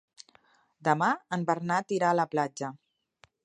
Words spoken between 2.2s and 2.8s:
la platja.